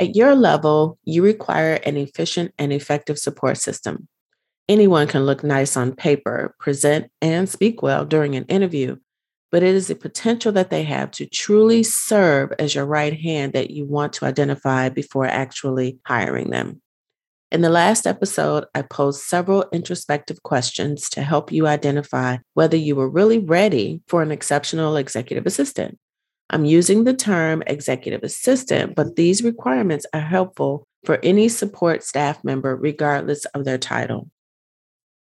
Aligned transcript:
At 0.00 0.16
your 0.16 0.34
level, 0.34 0.98
you 1.04 1.22
require 1.22 1.74
an 1.74 1.98
efficient 1.98 2.54
and 2.58 2.72
effective 2.72 3.18
support 3.18 3.58
system. 3.58 4.08
Anyone 4.66 5.06
can 5.06 5.26
look 5.26 5.44
nice 5.44 5.76
on 5.76 5.94
paper, 5.94 6.54
present, 6.58 7.10
and 7.20 7.46
speak 7.46 7.82
well 7.82 8.06
during 8.06 8.34
an 8.34 8.46
interview, 8.46 8.96
but 9.52 9.62
it 9.62 9.74
is 9.74 9.88
the 9.88 9.94
potential 9.94 10.52
that 10.52 10.70
they 10.70 10.84
have 10.84 11.10
to 11.12 11.26
truly 11.26 11.82
serve 11.82 12.50
as 12.58 12.74
your 12.74 12.86
right 12.86 13.12
hand 13.20 13.52
that 13.52 13.70
you 13.70 13.84
want 13.84 14.14
to 14.14 14.24
identify 14.24 14.88
before 14.88 15.26
actually 15.26 15.98
hiring 16.06 16.48
them. 16.48 16.80
In 17.52 17.60
the 17.60 17.68
last 17.68 18.06
episode, 18.06 18.64
I 18.74 18.82
posed 18.82 19.20
several 19.20 19.66
introspective 19.70 20.42
questions 20.44 21.10
to 21.10 21.22
help 21.22 21.52
you 21.52 21.66
identify 21.66 22.38
whether 22.54 22.76
you 22.76 22.96
were 22.96 23.08
really 23.08 23.38
ready 23.38 24.00
for 24.08 24.22
an 24.22 24.30
exceptional 24.30 24.96
executive 24.96 25.44
assistant. 25.44 25.98
I'm 26.52 26.64
using 26.64 27.04
the 27.04 27.14
term 27.14 27.62
executive 27.68 28.24
assistant, 28.24 28.96
but 28.96 29.14
these 29.14 29.42
requirements 29.42 30.04
are 30.12 30.20
helpful 30.20 30.84
for 31.04 31.20
any 31.22 31.48
support 31.48 32.02
staff 32.02 32.42
member, 32.42 32.74
regardless 32.74 33.44
of 33.46 33.64
their 33.64 33.78
title. 33.78 34.28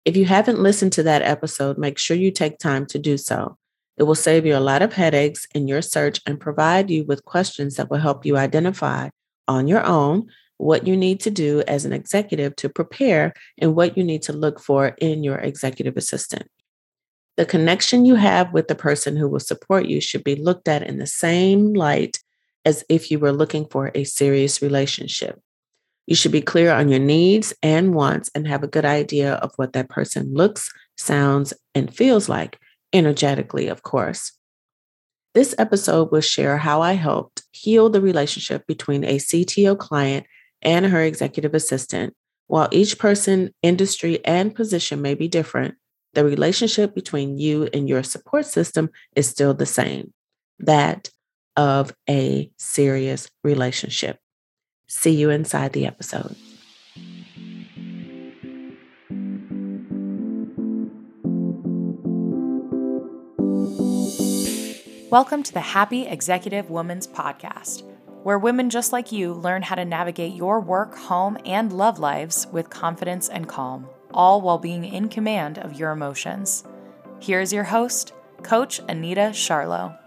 If 0.05 0.19
you 0.19 0.27
haven't 0.27 0.61
listened 0.61 0.93
to 0.93 1.03
that 1.05 1.23
episode, 1.23 1.79
make 1.79 1.99
sure 1.99 2.17
you 2.17 2.31
take 2.31 2.59
time 2.59 2.85
to 2.87 2.99
do 2.99 3.17
so. 3.17 3.57
It 3.97 4.03
will 4.03 4.15
save 4.15 4.45
you 4.45 4.55
a 4.55 4.61
lot 4.61 4.83
of 4.83 4.93
headaches 4.93 5.47
in 5.55 5.67
your 5.67 5.81
search 5.81 6.21
and 6.27 6.39
provide 6.39 6.91
you 6.91 7.05
with 7.05 7.25
questions 7.25 7.77
that 7.77 7.91
will 7.91 7.99
help 7.99 8.27
you 8.27 8.37
identify 8.37 9.09
on 9.49 9.67
your 9.67 9.85
own 9.85 10.27
what 10.59 10.87
you 10.87 10.95
need 10.95 11.21
to 11.21 11.31
do 11.31 11.63
as 11.67 11.87
an 11.87 11.93
executive 11.95 12.55
to 12.57 12.69
prepare 12.69 13.33
and 13.59 13.75
what 13.75 13.97
you 13.97 14.05
need 14.05 14.23
to 14.23 14.33
look 14.35 14.61
for 14.61 14.89
in 14.99 15.25
your 15.25 15.39
executive 15.39 15.97
assistant. 15.97 16.49
The 17.37 17.47
connection 17.47 18.05
you 18.05 18.15
have 18.15 18.53
with 18.53 18.69
the 18.69 18.75
person 18.75 19.17
who 19.17 19.29
will 19.29 19.41
support 19.41 19.87
you 19.87 20.01
should 20.01 20.23
be 20.23 20.37
looked 20.37 20.69
at 20.69 20.83
in 20.83 20.99
the 20.99 21.07
same 21.07 21.73
light 21.73 22.19
as 22.65 22.85
if 22.89 23.11
you 23.11 23.19
were 23.19 23.33
looking 23.33 23.67
for 23.67 23.91
a 23.95 24.05
serious 24.05 24.63
relationship. 24.63 25.41
You 26.07 26.15
should 26.15 26.33
be 26.33 26.43
clear 26.43 26.71
on 26.71 26.89
your 26.89 27.01
needs 27.01 27.55
and 27.63 27.95
wants 27.95 28.31
and 28.35 28.47
have 28.47 28.63
a 28.63 28.69
good 28.69 28.85
idea 28.85 29.35
of 29.35 29.53
what 29.57 29.73
that 29.73 29.89
person 29.89 30.35
looks, 30.35 30.71
sounds, 30.97 31.53
and 31.75 31.95
feels 31.95 32.29
like, 32.29 32.59
energetically, 32.93 33.69
of 33.69 33.83
course. 33.83 34.33
This 35.35 35.55
episode 35.59 36.13
will 36.13 36.21
share 36.21 36.59
how 36.59 36.83
I 36.83 36.93
helped 36.93 37.43
heal 37.51 37.91
the 37.91 38.01
relationship 38.01 38.67
between 38.67 39.03
a 39.03 39.17
CTO 39.17 39.77
client 39.77 40.27
and 40.63 40.87
her 40.87 41.03
executive 41.03 41.55
assistant. 41.55 42.15
While 42.47 42.69
each 42.71 42.99
person, 42.99 43.53
industry, 43.63 44.25
and 44.25 44.55
position 44.55 45.03
may 45.03 45.15
be 45.15 45.27
different, 45.27 45.75
the 46.15 46.25
relationship 46.25 46.95
between 46.95 47.39
you 47.39 47.69
and 47.75 47.89
your 47.89 48.05
support 48.05 48.47
system 48.47 48.89
is 49.17 49.29
still 49.29 49.53
the 49.53 49.67
same 49.67 50.13
that 50.61 51.11
of 51.57 51.93
a 52.09 52.51
serious 52.57 53.29
relationship. 53.43 54.19
See 54.87 55.11
you 55.11 55.31
inside 55.31 55.73
the 55.73 55.87
episode. 55.87 56.37
Welcome 65.11 65.43
to 65.45 65.53
the 65.53 65.61
Happy 65.61 66.07
Executive 66.07 66.71
Woman's 66.71 67.07
Podcast, 67.07 67.83
where 68.23 68.39
women 68.39 68.71
just 68.71 68.93
like 68.93 69.11
you 69.13 69.33
learn 69.33 69.63
how 69.63 69.75
to 69.75 69.85
navigate 69.85 70.35
your 70.35 70.61
work, 70.61 70.97
home, 70.97 71.39
and 71.45 71.73
love 71.73 71.99
lives 71.99 72.47
with 72.53 72.71
confidence 72.71 73.29
and 73.29 73.49
calm 73.49 73.89
all 74.15 74.41
while 74.41 74.59
being 74.59 74.85
in 74.85 75.09
command 75.09 75.59
of 75.59 75.75
your 75.75 75.91
emotions. 75.91 76.65
Here's 77.21 77.53
your 77.53 77.65
host, 77.65 78.15
Coach 78.43 78.81
Anita 78.89 79.31
Charlo. 79.33 79.99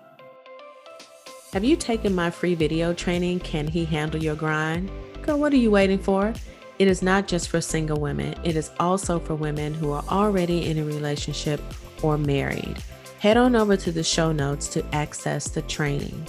Have 1.53 1.63
you 1.63 1.75
taken 1.75 2.15
my 2.15 2.29
free 2.29 2.55
video 2.55 2.93
training, 2.93 3.39
Can 3.41 3.67
He 3.67 3.85
Handle 3.85 4.21
Your 4.21 4.35
Grind? 4.35 4.89
Girl, 5.21 5.39
what 5.39 5.53
are 5.53 5.57
you 5.57 5.71
waiting 5.71 5.99
for? 5.99 6.33
It 6.79 6.87
is 6.87 7.01
not 7.01 7.27
just 7.27 7.49
for 7.49 7.59
single 7.59 7.99
women, 7.99 8.35
it 8.43 8.55
is 8.55 8.71
also 8.79 9.19
for 9.19 9.35
women 9.35 9.73
who 9.73 9.91
are 9.91 10.03
already 10.09 10.67
in 10.67 10.77
a 10.77 10.83
relationship 10.83 11.59
or 12.01 12.17
married. 12.17 12.77
Head 13.19 13.37
on 13.37 13.55
over 13.55 13.75
to 13.77 13.91
the 13.91 14.03
show 14.03 14.31
notes 14.31 14.67
to 14.69 14.85
access 14.93 15.47
the 15.49 15.63
training. 15.63 16.27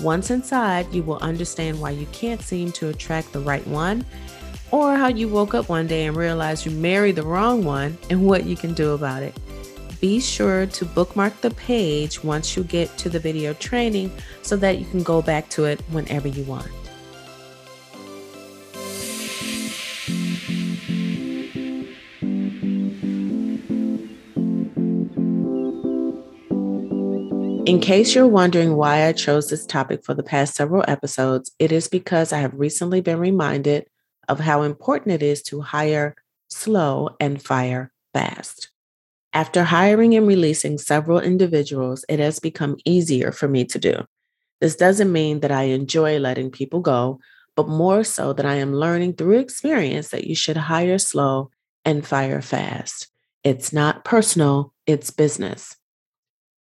Once 0.00 0.30
inside, 0.30 0.92
you 0.92 1.02
will 1.02 1.16
understand 1.18 1.80
why 1.80 1.90
you 1.90 2.06
can't 2.12 2.42
seem 2.42 2.70
to 2.72 2.88
attract 2.88 3.32
the 3.32 3.40
right 3.40 3.66
one 3.66 4.04
or 4.70 4.96
how 4.96 5.08
you 5.08 5.28
woke 5.28 5.54
up 5.54 5.68
one 5.68 5.86
day 5.86 6.06
and 6.06 6.16
realized 6.16 6.66
you 6.66 6.72
married 6.72 7.16
the 7.16 7.22
wrong 7.22 7.64
one 7.64 7.96
and 8.10 8.26
what 8.26 8.44
you 8.44 8.56
can 8.56 8.74
do 8.74 8.92
about 8.92 9.22
it. 9.22 9.34
Be 10.00 10.20
sure 10.20 10.66
to 10.66 10.84
bookmark 10.84 11.40
the 11.40 11.50
page 11.52 12.22
once 12.22 12.56
you 12.56 12.64
get 12.64 12.96
to 12.98 13.08
the 13.08 13.18
video 13.18 13.54
training 13.54 14.12
so 14.42 14.56
that 14.56 14.78
you 14.78 14.84
can 14.86 15.02
go 15.02 15.22
back 15.22 15.48
to 15.50 15.64
it 15.64 15.80
whenever 15.90 16.28
you 16.28 16.44
want. 16.44 16.70
In 27.66 27.80
case 27.80 28.14
you're 28.14 28.28
wondering 28.28 28.76
why 28.76 29.06
I 29.06 29.12
chose 29.12 29.48
this 29.48 29.66
topic 29.66 30.04
for 30.04 30.14
the 30.14 30.22
past 30.22 30.54
several 30.54 30.84
episodes, 30.86 31.50
it 31.58 31.72
is 31.72 31.88
because 31.88 32.32
I 32.32 32.38
have 32.38 32.54
recently 32.54 33.00
been 33.00 33.18
reminded 33.18 33.86
of 34.28 34.40
how 34.40 34.62
important 34.62 35.12
it 35.12 35.22
is 35.22 35.42
to 35.44 35.60
hire 35.60 36.14
slow 36.48 37.10
and 37.20 37.42
fire 37.42 37.92
fast. 38.12 38.70
After 39.32 39.64
hiring 39.64 40.14
and 40.14 40.26
releasing 40.26 40.78
several 40.78 41.20
individuals, 41.20 42.04
it 42.08 42.18
has 42.18 42.38
become 42.38 42.78
easier 42.84 43.32
for 43.32 43.48
me 43.48 43.64
to 43.66 43.78
do. 43.78 44.06
This 44.60 44.76
doesn't 44.76 45.12
mean 45.12 45.40
that 45.40 45.50
I 45.50 45.64
enjoy 45.64 46.18
letting 46.18 46.50
people 46.50 46.80
go, 46.80 47.20
but 47.54 47.68
more 47.68 48.04
so 48.04 48.32
that 48.32 48.46
I 48.46 48.54
am 48.54 48.74
learning 48.74 49.14
through 49.14 49.38
experience 49.38 50.08
that 50.08 50.26
you 50.26 50.34
should 50.34 50.56
hire 50.56 50.98
slow 50.98 51.50
and 51.84 52.06
fire 52.06 52.40
fast. 52.40 53.08
It's 53.44 53.72
not 53.72 54.04
personal, 54.04 54.72
it's 54.86 55.10
business. 55.10 55.76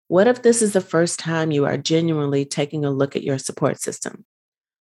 What 0.08 0.26
if 0.26 0.42
this 0.42 0.62
is 0.62 0.72
the 0.72 0.80
first 0.80 1.18
time 1.18 1.50
you 1.50 1.64
are 1.64 1.76
genuinely 1.76 2.44
taking 2.44 2.84
a 2.84 2.90
look 2.90 3.16
at 3.16 3.22
your 3.22 3.38
support 3.38 3.80
system? 3.80 4.24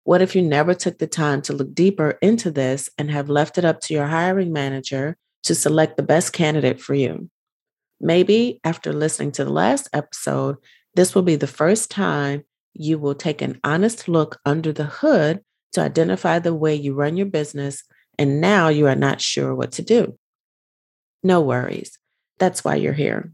What 0.06 0.22
if 0.22 0.36
you 0.36 0.42
never 0.42 0.72
took 0.72 0.98
the 0.98 1.08
time 1.08 1.42
to 1.42 1.52
look 1.52 1.74
deeper 1.74 2.16
into 2.22 2.48
this 2.52 2.88
and 2.96 3.10
have 3.10 3.28
left 3.28 3.58
it 3.58 3.64
up 3.64 3.80
to 3.80 3.92
your 3.92 4.06
hiring 4.06 4.52
manager 4.52 5.16
to 5.42 5.52
select 5.52 5.96
the 5.96 6.04
best 6.04 6.32
candidate 6.32 6.80
for 6.80 6.94
you? 6.94 7.28
Maybe 8.00 8.60
after 8.62 8.92
listening 8.92 9.32
to 9.32 9.44
the 9.44 9.50
last 9.50 9.88
episode, 9.92 10.58
this 10.94 11.12
will 11.12 11.22
be 11.22 11.34
the 11.34 11.48
first 11.48 11.90
time 11.90 12.44
you 12.72 13.00
will 13.00 13.16
take 13.16 13.42
an 13.42 13.58
honest 13.64 14.06
look 14.06 14.38
under 14.46 14.72
the 14.72 14.84
hood 14.84 15.40
to 15.72 15.80
identify 15.80 16.38
the 16.38 16.54
way 16.54 16.72
you 16.72 16.94
run 16.94 17.16
your 17.16 17.26
business, 17.26 17.82
and 18.16 18.40
now 18.40 18.68
you 18.68 18.86
are 18.86 18.94
not 18.94 19.20
sure 19.20 19.56
what 19.56 19.72
to 19.72 19.82
do. 19.82 20.16
No 21.24 21.40
worries. 21.40 21.98
That's 22.38 22.62
why 22.62 22.76
you're 22.76 22.92
here. 22.92 23.32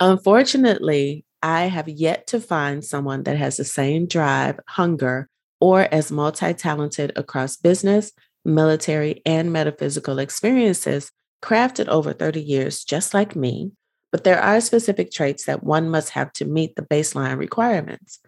Unfortunately, 0.00 1.24
I 1.40 1.66
have 1.66 1.88
yet 1.88 2.26
to 2.28 2.40
find 2.40 2.84
someone 2.84 3.22
that 3.22 3.36
has 3.36 3.58
the 3.58 3.64
same 3.64 4.08
drive, 4.08 4.58
hunger, 4.66 5.28
or 5.60 5.88
as 5.92 6.12
multi 6.12 6.54
talented 6.54 7.12
across 7.16 7.56
business, 7.56 8.12
military, 8.44 9.22
and 9.26 9.52
metaphysical 9.52 10.18
experiences 10.18 11.10
crafted 11.42 11.88
over 11.88 12.12
30 12.12 12.42
years, 12.42 12.84
just 12.84 13.14
like 13.14 13.36
me. 13.36 13.72
But 14.10 14.24
there 14.24 14.40
are 14.40 14.60
specific 14.60 15.10
traits 15.10 15.44
that 15.44 15.62
one 15.62 15.90
must 15.90 16.10
have 16.10 16.32
to 16.34 16.44
meet 16.44 16.76
the 16.76 16.82
baseline 16.82 17.38
requirements. 17.38 18.20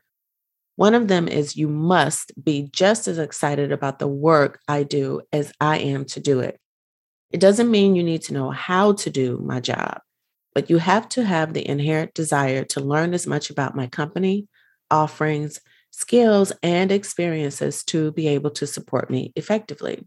One 0.77 0.95
of 0.95 1.09
them 1.09 1.29
is 1.29 1.57
you 1.57 1.69
must 1.69 2.33
be 2.43 2.69
just 2.73 3.09
as 3.09 3.19
excited 3.19 3.73
about 3.73 3.99
the 3.99 4.09
work 4.09 4.61
I 4.69 4.83
do 4.83 5.23
as 5.33 5.53
I 5.61 5.79
am 5.79 6.05
to 6.07 6.21
do 6.21 6.41
it. 6.41 6.59
It 7.31 7.41
doesn't 7.41 7.71
mean 7.71 7.97
you 7.97 8.03
need 8.03 8.23
to 8.23 8.35
know 8.35 8.51
how 8.51 8.95
to 8.95 9.11
do 9.11 9.39
my 9.45 9.61
job, 9.61 10.01
but 10.55 10.71
you 10.71 10.79
have 10.79 11.09
to 11.11 11.25
have 11.25 11.53
the 11.53 11.69
inherent 11.69 12.15
desire 12.15 12.65
to 12.65 12.81
learn 12.81 13.15
as 13.15 13.27
much 13.27 13.51
about 13.51 13.77
my 13.77 13.87
company, 13.87 14.49
offerings, 14.91 15.61
skills, 15.91 16.53
and 16.63 16.91
experiences 16.93 17.85
to 17.85 18.13
be 18.13 18.29
able 18.29 18.51
to 18.51 18.67
support 18.67 19.11
me 19.11 19.33
effectively. 19.37 20.07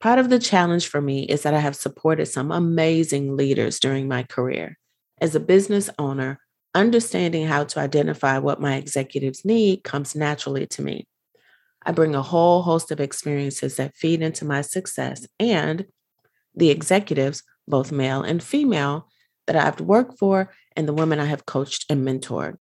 Part 0.00 0.18
of 0.18 0.30
the 0.30 0.38
challenge 0.38 0.88
for 0.88 1.00
me 1.00 1.22
is 1.24 1.42
that 1.42 1.54
I 1.54 1.60
have 1.60 1.76
supported 1.76 2.26
some 2.26 2.50
amazing 2.50 3.36
leaders 3.36 3.78
during 3.78 4.08
my 4.08 4.24
career. 4.24 4.78
As 5.20 5.34
a 5.34 5.40
business 5.40 5.88
owner, 5.98 6.40
understanding 6.74 7.46
how 7.46 7.64
to 7.64 7.80
identify 7.80 8.38
what 8.38 8.60
my 8.60 8.76
executives 8.76 9.44
need 9.44 9.84
comes 9.84 10.16
naturally 10.16 10.66
to 10.66 10.82
me. 10.82 11.06
I 11.84 11.92
bring 11.92 12.14
a 12.14 12.22
whole 12.22 12.62
host 12.62 12.90
of 12.90 13.00
experiences 13.00 13.76
that 13.76 13.96
feed 13.96 14.22
into 14.22 14.44
my 14.44 14.60
success, 14.62 15.26
and 15.38 15.86
the 16.54 16.70
executives, 16.70 17.42
both 17.66 17.92
male 17.92 18.22
and 18.22 18.42
female, 18.42 19.08
that 19.46 19.56
I've 19.56 19.80
worked 19.80 20.18
for, 20.18 20.52
and 20.76 20.86
the 20.86 20.92
women 20.92 21.20
I 21.20 21.24
have 21.24 21.46
coached 21.46 21.86
and 21.88 22.06
mentored. 22.06 22.56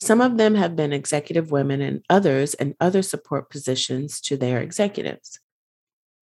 Some 0.00 0.20
of 0.20 0.36
them 0.38 0.54
have 0.54 0.76
been 0.76 0.92
executive 0.92 1.50
women 1.50 1.80
and 1.80 2.04
others 2.08 2.54
in 2.54 2.76
other 2.80 3.02
support 3.02 3.50
positions 3.50 4.20
to 4.22 4.36
their 4.36 4.60
executives. 4.60 5.40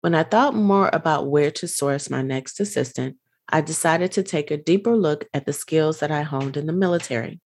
When 0.02 0.16
I 0.16 0.24
thought 0.24 0.56
more 0.56 0.90
about 0.94 1.28
where 1.28 1.52
to 1.52 1.68
source 1.68 2.10
my 2.10 2.22
next 2.22 2.60
assistant, 2.60 3.18
I 3.50 3.62
decided 3.62 4.12
to 4.14 4.24
take 4.24 4.50
a 4.50 4.58
deeper 4.58 4.96
look 4.96 5.26
at 5.34 5.46
the 5.46 5.54
skills 5.54 6.00
that 6.00 6.12
I 6.12 6.22
honed 6.22 6.58
in 6.58 6.66
the 6.66 6.74
military. 6.74 7.42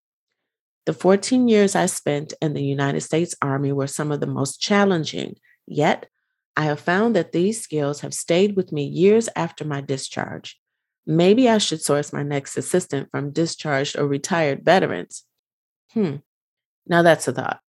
The 0.86 0.94
14 0.94 1.48
years 1.48 1.76
I 1.76 1.86
spent 1.86 2.34
in 2.42 2.54
the 2.54 2.64
United 2.64 3.02
States 3.02 3.36
Army 3.42 3.72
were 3.72 3.88
some 3.88 4.12
of 4.12 4.20
the 4.20 4.28
most 4.28 4.62
challenging 4.62 5.36
Yet, 5.68 6.08
I 6.56 6.64
have 6.64 6.80
found 6.80 7.16
that 7.16 7.34
these 7.34 7.62
skills 7.62 8.00
have 8.00 8.14
stayed 8.14 8.56
with 8.56 8.72
me 8.72 8.86
years 8.86 9.30
after 9.36 9.66
my 9.66 9.82
discharge. 9.82 10.60
Maybe 11.06 11.48
I 11.48 11.60
should 11.60 11.82
source 11.82 12.12
my 12.12 12.24
next 12.24 12.58
assistant 12.58 13.10
from 13.12 13.32
discharged 13.32 13.98
or 13.98 14.08
retired 14.08 14.66
veterans. 14.66 15.24
Hmm, 15.98 16.18
now 16.88 17.02
that's 17.02 17.28
a 17.28 17.34
thought. 17.34 17.60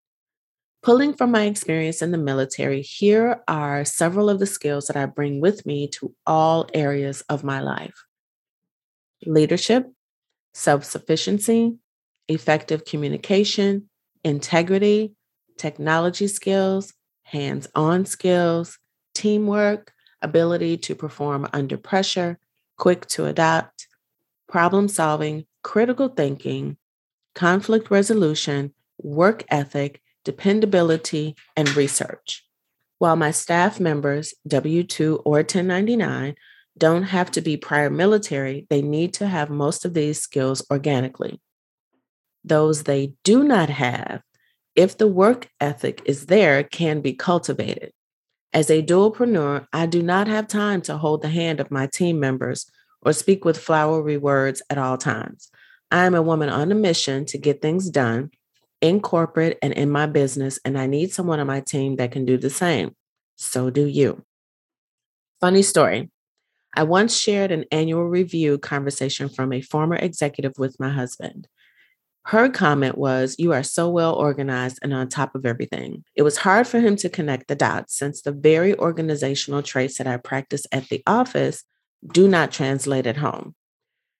Pulling 0.82 1.14
from 1.14 1.30
my 1.30 1.44
experience 1.44 2.02
in 2.02 2.10
the 2.10 2.19
military, 2.19 2.82
here 2.82 3.42
are 3.48 3.86
several 3.86 4.28
of 4.28 4.38
the 4.38 4.46
skills 4.46 4.88
that 4.88 4.96
I 4.98 5.06
bring 5.06 5.40
with 5.40 5.64
me 5.64 5.88
to 5.92 6.14
all 6.26 6.69
areas 6.75 7.22
of 7.30 7.42
my 7.42 7.60
life 7.60 8.04
leadership, 9.26 9.90
self 10.54 10.84
sufficiency, 10.84 11.76
effective 12.28 12.84
communication, 12.84 13.88
integrity, 14.25 15.14
technology 15.56 16.28
skills, 16.28 16.92
hands 17.22 17.66
on 17.75 18.04
skills, 18.04 18.78
teamwork, 19.14 19.92
ability 20.22 20.76
to 20.76 20.94
perform 20.94 21.48
under 21.54 21.78
pressure, 21.78 22.38
quick 22.76 23.06
to 23.06 23.26
adapt, 23.26 23.88
problem 24.48 24.88
solving, 24.88 25.46
critical 25.62 26.08
thinking, 26.08 26.76
conflict 27.38 27.88
resolution, 27.88 28.75
work 29.00 29.44
ethic, 29.49 30.02
dependability, 30.25 31.37
and 31.56 31.76
research. 31.76 32.44
While 32.99 33.14
my 33.14 33.31
staff 33.31 33.79
members, 33.79 34.35
W 34.49 34.82
2 34.82 35.23
or 35.25 35.37
1099, 35.37 36.35
don't 36.76 37.05
have 37.05 37.31
to 37.31 37.40
be 37.40 37.56
prior 37.56 37.90
military, 37.90 38.67
they 38.70 38.82
need 38.82 39.14
to 39.14 39.29
have 39.29 39.50
most 39.50 39.85
of 39.85 39.94
these 39.94 40.20
skills 40.20 40.67
organically. 40.69 41.40
Those 42.43 42.82
they 42.82 43.12
do 43.23 43.44
not 43.44 43.70
have 43.70 44.23
if 44.75 44.99
the 44.99 45.06
work 45.06 45.49
ethic 45.61 46.02
is 46.06 46.26
there, 46.26 46.64
can 46.64 47.00
be 47.00 47.12
cultivated. 47.12 47.93
As 48.52 48.69
a 48.69 48.82
dualpreneur, 48.82 49.67
I 49.73 49.87
do 49.87 50.02
not 50.02 50.26
have 50.26 50.49
time 50.49 50.82
to 50.82 50.96
hold 50.96 51.23
the 51.23 51.29
hand 51.29 51.61
of 51.61 51.70
my 51.70 51.87
team 51.87 52.19
members 52.19 52.69
or 53.02 53.12
speak 53.12 53.44
with 53.44 53.58
flowery 53.58 54.17
words 54.17 54.61
at 54.70 54.79
all 54.79 54.99
times. 54.99 55.50
I 55.90 56.05
am 56.05 56.14
a 56.14 56.23
woman 56.23 56.49
on 56.49 56.70
a 56.70 56.75
mission 56.75 57.25
to 57.26 57.38
get 57.38 57.62
things 57.62 57.88
done 57.90 58.31
in 58.81 59.00
corporate 59.00 59.58
and 59.62 59.73
in 59.73 59.90
my 59.90 60.06
business, 60.06 60.58
and 60.64 60.79
I 60.79 60.87
need 60.87 61.12
someone 61.12 61.40
on 61.40 61.46
my 61.46 61.61
team 61.61 61.96
that 61.96 62.12
can 62.12 62.25
do 62.25 62.37
the 62.37 62.50
same. 62.50 62.94
So 63.37 63.70
do 63.70 63.87
you. 63.87 64.25
Funny 65.40 65.62
story. 65.62 66.11
I 66.76 66.82
once 66.82 67.17
shared 67.17 67.50
an 67.50 67.64
annual 67.73 68.05
review 68.05 68.58
conversation 68.58 69.29
from 69.29 69.52
a 69.52 69.62
former 69.62 69.96
executive 69.96 70.52
with 70.58 70.79
my 70.79 70.90
husband. 70.90 71.49
Her 72.26 72.50
comment 72.50 72.99
was, 72.99 73.37
You 73.38 73.52
are 73.52 73.62
so 73.62 73.88
well 73.88 74.14
organized 74.14 74.81
and 74.82 74.93
on 74.93 75.08
top 75.08 75.35
of 75.35 75.46
everything. 75.46 76.05
It 76.14 76.23
was 76.23 76.37
hard 76.37 76.67
for 76.67 76.79
him 76.79 76.94
to 76.96 77.08
connect 77.08 77.49
the 77.49 77.55
dots 77.55 77.96
since 77.96 78.20
the 78.20 78.32
very 78.32 78.79
organizational 78.79 79.62
traits 79.62 79.96
that 79.96 80.06
I 80.06 80.19
practice 80.19 80.67
at 80.70 80.88
the 80.88 81.02
office 81.06 81.64
do 82.12 82.29
not 82.29 82.52
translate 82.52 83.06
at 83.06 83.17
home. 83.17 83.55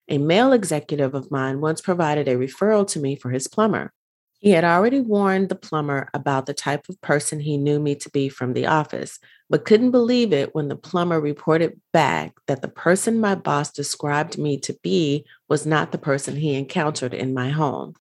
A 0.09 0.19
male 0.19 0.53
executive 0.53 1.15
of 1.15 1.31
mine 1.31 1.61
once 1.61 1.81
provided 1.81 2.29
a 2.29 2.37
referral 2.37 2.87
to 2.89 2.99
me 2.99 3.15
for 3.15 3.31
his 3.31 3.47
plumber. 3.47 3.93
He 4.39 4.51
had 4.51 4.65
already 4.65 5.01
warned 5.01 5.49
the 5.49 5.57
plumber 5.57 6.09
about 6.15 6.47
the 6.47 6.55
type 6.55 6.89
of 6.89 7.01
person 7.01 7.41
he 7.41 7.57
knew 7.57 7.81
me 7.81 7.97
to 7.97 8.11
be 8.11 8.29
from 8.29 8.53
the 8.53 8.67
office, 8.67 9.19
but 9.51 9.65
couldn't 9.65 9.91
believe 9.91 10.33
it 10.33 10.55
when 10.55 10.69
the 10.69 10.77
plumber 10.77 11.21
reported 11.21 11.81
back 11.93 12.35
that 12.47 12.63
the 12.63 12.69
person 12.69 13.21
my 13.21 13.35
boss 13.35 13.73
described 13.73 14.39
me 14.39 14.57
to 14.61 14.79
be 14.83 15.27
was 15.49 15.67
not 15.67 15.91
the 15.91 15.99
person 15.99 16.37
he 16.37 16.55
encountered 16.55 17.13
in 17.13 17.35
my 17.35 17.51
home. 17.51 17.95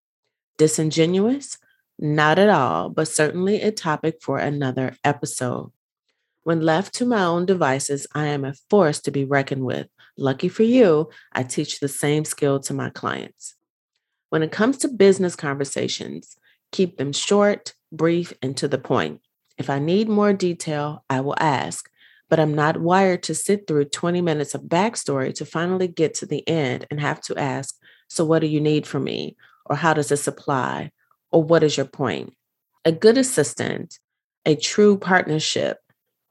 Disingenuous? 0.57 1.57
Not 1.99 2.37
at 2.37 2.49
all, 2.49 2.89
but 2.89 3.07
certainly 3.07 3.59
a 3.61 3.71
topic 3.71 4.19
for 4.21 4.37
another 4.37 4.95
episode. 5.03 5.71
When 6.43 6.61
left 6.61 6.93
to 6.95 7.05
my 7.05 7.23
own 7.23 7.47
devices, 7.47 8.05
I 8.13 8.27
am 8.27 8.45
a 8.45 8.53
force 8.69 9.01
to 9.01 9.11
be 9.11 9.25
reckoned 9.25 9.65
with. 9.65 9.87
Lucky 10.17 10.49
for 10.49 10.63
you, 10.63 11.09
I 11.31 11.43
teach 11.43 11.79
the 11.79 11.87
same 11.87 12.25
skill 12.25 12.59
to 12.61 12.73
my 12.73 12.89
clients. 12.89 13.55
When 14.29 14.43
it 14.43 14.51
comes 14.51 14.77
to 14.79 14.87
business 14.87 15.35
conversations, 15.35 16.35
keep 16.71 16.97
them 16.97 17.13
short, 17.13 17.73
brief, 17.91 18.33
and 18.41 18.57
to 18.57 18.67
the 18.67 18.77
point. 18.77 19.21
If 19.57 19.69
I 19.69 19.79
need 19.79 20.09
more 20.09 20.33
detail, 20.33 21.05
I 21.09 21.21
will 21.21 21.35
ask, 21.39 21.89
but 22.29 22.39
I'm 22.39 22.53
not 22.53 22.81
wired 22.81 23.23
to 23.23 23.35
sit 23.35 23.67
through 23.67 23.85
20 23.85 24.21
minutes 24.21 24.53
of 24.53 24.63
backstory 24.63 25.33
to 25.35 25.45
finally 25.45 25.87
get 25.87 26.13
to 26.15 26.25
the 26.25 26.47
end 26.47 26.85
and 26.91 26.99
have 26.99 27.21
to 27.21 27.37
ask, 27.37 27.75
So, 28.09 28.25
what 28.25 28.39
do 28.39 28.47
you 28.47 28.59
need 28.59 28.87
from 28.87 29.03
me? 29.03 29.37
Or 29.65 29.75
how 29.75 29.93
does 29.93 30.09
this 30.09 30.27
apply? 30.27 30.91
Or 31.31 31.43
what 31.43 31.63
is 31.63 31.77
your 31.77 31.85
point? 31.85 32.33
A 32.85 32.91
good 32.91 33.17
assistant, 33.17 33.99
a 34.45 34.55
true 34.55 34.97
partnership, 34.97 35.79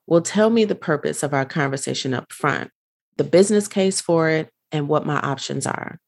will 0.06 0.22
tell 0.22 0.50
me 0.50 0.64
the 0.64 0.74
purpose 0.74 1.22
of 1.22 1.34
our 1.34 1.44
conversation 1.44 2.14
up 2.14 2.32
front, 2.32 2.70
the 3.16 3.24
business 3.24 3.68
case 3.68 4.00
for 4.00 4.28
it, 4.28 4.50
and 4.72 4.88
what 4.88 5.06
my 5.06 5.18
options 5.20 5.66
are. 5.66 5.98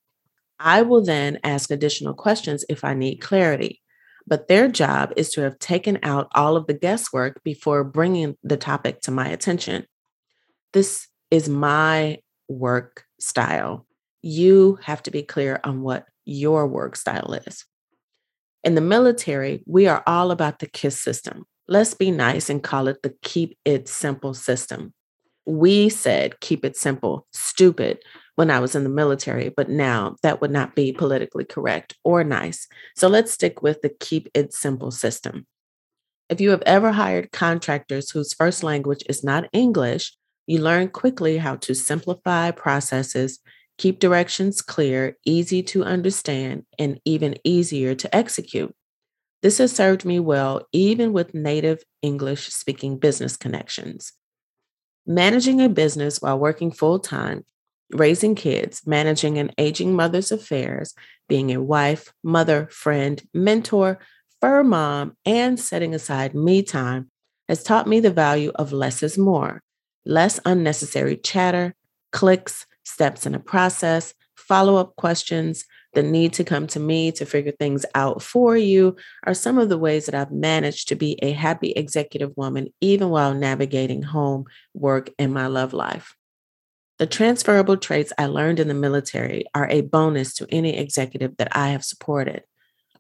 I 0.59 0.83
will 0.83 1.05
then 1.05 1.39
ask 1.45 1.71
additional 1.71 2.15
questions 2.15 2.65
if 2.69 2.85
I 2.85 2.95
need 2.95 3.17
clarity. 3.17 3.81
But 4.27 4.49
their 4.49 4.69
job 4.69 5.13
is 5.17 5.31
to 5.31 5.41
have 5.43 5.59
taken 5.59 5.99
out 6.03 6.29
all 6.35 6.57
of 6.57 6.67
the 6.67 6.75
guesswork 6.75 7.43
before 7.45 7.83
bringing 7.83 8.37
the 8.43 8.57
topic 8.57 9.01
to 9.03 9.11
my 9.11 9.29
attention. 9.29 9.87
This 10.73 11.09
is 11.31 11.49
my 11.49 12.19
work 12.49 13.05
style. 13.19 13.87
You 14.21 14.79
have 14.83 15.03
to 15.05 15.11
be 15.11 15.23
clear 15.23 15.61
on 15.65 15.83
what 15.83 16.05
your 16.27 16.67
work 16.67 16.97
style 16.97 17.33
is. 17.47 17.65
In 18.65 18.75
the 18.75 18.81
military, 18.83 19.63
we 19.67 19.87
are 19.87 20.03
all 20.07 20.31
about 20.31 20.59
the 20.59 20.67
KISS 20.67 21.01
system. 21.01 21.45
Let's 21.69 21.95
be 21.95 22.11
nice 22.11 22.51
and 22.51 22.63
call 22.63 22.89
it 22.89 23.03
the 23.03 23.15
keep 23.23 23.57
it 23.65 23.89
simple 23.89 24.35
system. 24.35 24.93
We 25.49 25.89
said 25.89 26.41
keep 26.41 26.63
it 26.63 26.77
simple, 26.77 27.27
stupid, 27.33 28.01
when 28.35 28.51
I 28.51 28.61
was 28.61 28.75
in 28.75 28.85
the 28.85 28.91
military, 28.91 29.49
but 29.49 29.71
now 29.71 30.17
that 30.23 30.43
would 30.43 30.51
not 30.51 30.77
be 30.77 30.93
politically 30.93 31.47
correct 31.47 31.97
or 32.05 32.23
nice. 32.23 32.69
So 32.97 33.09
let's 33.09 33.33
stick 33.33 33.63
with 33.63 33.81
the 33.81 33.89
keep 33.89 34.29
it 34.35 34.53
simple 34.53 34.91
system. 34.91 35.47
If 36.29 36.39
you 36.39 36.51
have 36.51 36.63
ever 36.67 36.93
hired 36.93 37.33
contractors 37.33 38.11
whose 38.11 38.35
first 38.35 38.63
language 38.63 39.03
is 39.09 39.25
not 39.25 39.49
English, 39.55 40.15
you 40.47 40.59
learn 40.59 40.89
quickly 40.89 41.39
how 41.39 41.57
to 41.57 41.75
simplify 41.75 42.51
processes, 42.51 43.39
keep 43.79 44.01
directions 44.01 44.61
clear, 44.61 45.17
easy 45.25 45.63
to 45.63 45.83
understand, 45.83 46.65
and 46.79 47.01
even 47.07 47.37
easier 47.43 47.95
to 47.95 48.15
execute. 48.15 48.75
This 49.41 49.57
has 49.57 49.73
served 49.73 50.05
me 50.05 50.21
well, 50.21 50.67
even 50.73 51.15
with 51.15 51.33
native 51.33 51.83
English 52.03 52.49
speaking 52.49 52.99
business 52.99 53.35
connections. 53.35 54.13
Managing 55.09 55.61
a 55.61 55.69
business 55.69 56.23
while 56.23 56.39
working 56.39 56.71
full 56.71 57.01
time 57.01 57.45
raising 57.91 58.35
kids, 58.35 58.87
managing 58.87 59.39
an 59.39 59.51
aging 59.59 59.95
mother's 59.95 60.31
affairs, 60.31 60.95
being 61.29 61.51
a 61.51 61.63
wife, 61.63 62.13
mother, 62.23 62.69
friend, 62.71 63.23
mentor, 63.33 63.99
fur 64.41 64.63
mom, 64.63 65.17
and 65.25 65.59
setting 65.59 65.95
aside 65.95 66.35
me 66.35 66.63
time 66.63 67.11
has 67.49 67.63
taught 67.63 67.87
me 67.87 68.01
the 68.01 68.11
value 68.11 68.53
of 68.57 68.73
less 68.73 69.03
is 69.03 69.17
more, 69.17 69.63
less 70.05 70.39
unnecessary 70.45 71.17
chatter, 71.17 71.75
clicks, 72.13 72.67
steps 72.85 73.27
in 73.27 73.35
a 73.35 73.41
process, 73.41 74.13
follow 74.37 74.77
up 74.77 74.95
questions, 74.97 75.65
the 75.99 76.03
need 76.05 76.33
to 76.35 76.45
come 76.45 76.69
to 76.69 76.79
me 76.79 77.11
to 77.11 77.27
figure 77.27 77.51
things 77.51 77.85
out 77.93 78.23
for 78.23 78.57
you 78.57 78.95
are 79.25 79.35
some 79.35 79.59
of 79.59 79.69
the 79.69 79.77
ways 79.77 80.07
that 80.07 80.15
I've 80.15 80.31
managed 80.31 80.87
to 80.89 80.95
be 80.95 81.19
a 81.21 81.33
happy 81.33 81.73
executive 81.73 82.37
woman, 82.37 82.69
even 82.81 83.09
while 83.09 83.35
navigating 83.35 84.03
home, 84.03 84.45
work, 84.75 85.11
and 85.19 85.35
my 85.35 85.49
love 85.49 85.73
life. 85.73 86.15
The 86.99 87.07
transferable 87.09 87.77
traits 87.77 88.13
I 88.17 88.27
learned 88.27 88.61
in 88.61 88.69
the 88.69 88.75
military 88.75 89.47
are 89.57 89.69
a 89.69 89.81
bonus 89.81 90.35
to 90.35 90.47
any 90.51 90.77
executive 90.77 91.37
that 91.39 91.49
I 91.57 91.71
have 91.71 91.85
supported. 91.85 92.45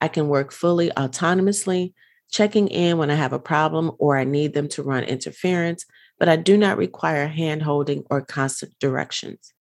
I 0.00 0.08
can 0.08 0.26
work 0.26 0.50
fully 0.50 0.90
autonomously, 0.90 1.92
checking 2.32 2.66
in 2.66 2.98
when 2.98 3.12
I 3.12 3.14
have 3.14 3.32
a 3.32 3.38
problem 3.38 3.92
or 4.00 4.16
I 4.16 4.24
need 4.24 4.54
them 4.54 4.66
to 4.70 4.82
run 4.82 5.04
interference, 5.04 5.86
but 6.18 6.28
I 6.28 6.34
do 6.34 6.56
not 6.56 6.78
require 6.78 7.28
hand 7.28 7.62
holding 7.62 8.02
or 8.10 8.22
constant 8.22 8.76
directions. 8.80 9.52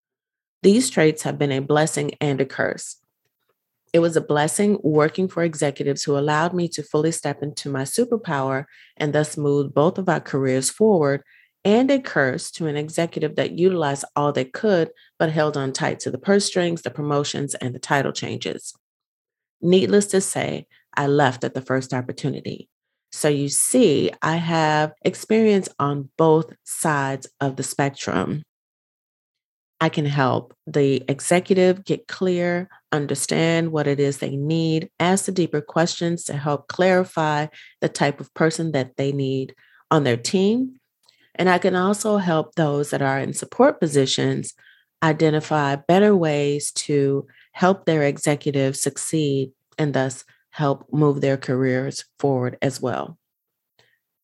These 0.63 0.89
traits 0.89 1.21
have 1.21 1.37
been 1.37 1.51
a 1.51 1.59
blessing 1.59 2.15
and 2.19 2.41
a 2.41 2.45
curse. 2.45 2.97
It 3.97 4.01
was 4.01 4.15
a 4.15 4.21
blessing 4.21 4.77
working 4.83 5.27
for 5.27 5.41
executives 5.41 6.03
who 6.03 6.19
allowed 6.19 6.53
me 6.53 6.67
to 6.67 6.83
fully 6.83 7.11
step 7.11 7.41
into 7.41 7.67
my 7.67 7.81
superpower 7.81 8.65
and 8.95 9.11
thus 9.11 9.35
move 9.35 9.73
both 9.73 9.97
of 9.97 10.07
our 10.07 10.19
careers 10.19 10.69
forward 10.69 11.23
and 11.65 11.89
a 11.89 11.99
curse 11.99 12.51
to 12.51 12.67
an 12.67 12.77
executive 12.77 13.37
that 13.37 13.57
utilized 13.57 14.05
all 14.15 14.31
they 14.31 14.45
could, 14.45 14.91
but 15.17 15.31
held 15.31 15.57
on 15.57 15.73
tight 15.73 15.99
to 16.01 16.11
the 16.11 16.19
purse 16.19 16.45
strings, 16.45 16.83
the 16.83 16.91
promotions, 16.91 17.55
and 17.55 17.73
the 17.73 17.79
title 17.79 18.11
changes. 18.11 18.75
Needless 19.63 20.05
to 20.11 20.21
say, 20.21 20.67
I 20.95 21.07
left 21.07 21.43
at 21.43 21.55
the 21.55 21.61
first 21.61 21.91
opportunity. 21.91 22.69
So 23.11 23.29
you 23.29 23.49
see, 23.49 24.11
I 24.21 24.35
have 24.35 24.93
experience 25.01 25.69
on 25.79 26.09
both 26.19 26.53
sides 26.65 27.27
of 27.41 27.55
the 27.55 27.63
spectrum. 27.63 28.43
I 29.81 29.89
can 29.89 30.05
help 30.05 30.53
the 30.67 31.03
executive 31.07 31.83
get 31.83 32.07
clear, 32.07 32.69
understand 32.91 33.71
what 33.71 33.87
it 33.87 33.99
is 33.99 34.17
they 34.17 34.35
need, 34.35 34.89
ask 34.99 35.25
the 35.25 35.31
deeper 35.31 35.61
questions 35.61 36.23
to 36.25 36.33
help 36.33 36.67
clarify 36.67 37.47
the 37.81 37.89
type 37.89 38.19
of 38.19 38.33
person 38.33 38.71
that 38.71 38.97
they 38.97 39.11
need 39.11 39.53
on 39.91 40.03
their 40.03 40.17
team. 40.17 40.79
And 41.35 41.49
I 41.49 41.57
can 41.57 41.75
also 41.75 42.17
help 42.17 42.55
those 42.55 42.89
that 42.89 43.01
are 43.01 43.19
in 43.19 43.33
support 43.33 43.79
positions 43.79 44.53
identify 45.03 45.75
better 45.75 46.15
ways 46.15 46.71
to 46.71 47.27
help 47.51 47.85
their 47.85 48.03
executives 48.03 48.81
succeed 48.81 49.51
and 49.77 49.93
thus 49.93 50.25
help 50.49 50.91
move 50.91 51.21
their 51.21 51.37
careers 51.37 52.05
forward 52.17 52.57
as 52.61 52.81
well. 52.81 53.17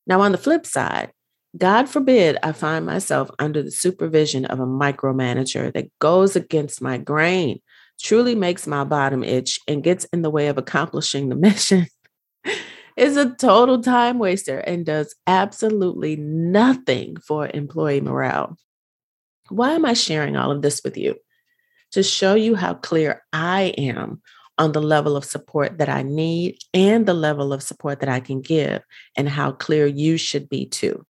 Now, 0.08 0.22
on 0.22 0.32
the 0.32 0.38
flip 0.38 0.66
side, 0.66 1.12
God 1.56 1.88
forbid 1.88 2.38
I 2.42 2.52
find 2.52 2.86
myself 2.86 3.30
under 3.38 3.62
the 3.62 3.72
supervision 3.72 4.46
of 4.46 4.60
a 4.60 4.66
micromanager 4.66 5.72
that 5.74 5.88
goes 6.00 6.36
against 6.36 6.82
my 6.82 6.98
grain, 6.98 7.60
truly 8.04 8.36
makes 8.36 8.68
my 8.68 8.84
bottom 8.84 9.24
itch, 9.24 9.60
and 9.68 9.84
gets 9.84 10.04
in 10.06 10.22
the 10.22 10.30
way 10.30 10.48
of 10.48 10.58
accomplishing 10.58 11.30
the 11.30 11.36
mission. 11.48 11.88
is 12.96 13.18
a 13.18 13.34
total 13.36 13.82
time 13.82 14.20
waster 14.20 14.60
and 14.60 14.86
does 14.86 15.16
absolutely 15.26 16.16
nothing 16.18 17.18
for 17.18 17.50
employee 17.52 18.02
morale. 18.02 18.56
Why 19.50 19.72
am 19.72 19.86
I 19.86 19.94
sharing 19.94 20.36
all 20.36 20.52
of 20.52 20.62
this 20.62 20.82
with 20.84 20.96
you? 20.98 21.16
To 21.94 22.04
show 22.04 22.36
you 22.36 22.56
how 22.56 22.76
clear 22.76 23.24
I 23.34 23.74
am 23.78 24.22
on 24.58 24.74
the 24.74 24.82
level 24.82 25.18
of 25.18 25.26
support 25.26 25.80
that 25.80 25.90
I 25.90 26.04
need 26.04 26.58
and 26.74 27.06
the 27.06 27.14
level 27.14 27.54
of 27.54 27.64
support 27.64 28.00
that 28.02 28.10
I 28.10 28.20
can 28.20 28.42
give, 28.42 28.84
and 29.16 29.28
how 29.28 29.54
clear 29.54 29.88
you 29.88 30.18
should 30.18 30.48
be 30.50 30.68
too. 30.68 31.06